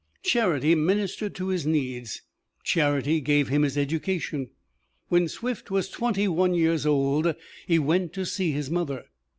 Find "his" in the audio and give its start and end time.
1.49-1.67, 3.61-3.77, 8.51-8.71